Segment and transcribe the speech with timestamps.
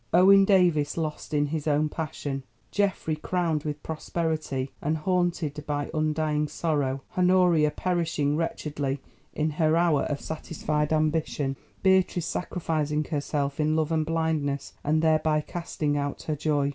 [0.15, 6.47] Owen Davies lost in his own passion; Geoffrey crowned with prosperity and haunted by undying
[6.47, 8.99] sorrow; Honoria perishing wretchedly
[9.33, 15.39] in her hour of satisfied ambition; Beatrice sacrificing herself in love and blindness, and thereby
[15.41, 16.69] casting out her joy.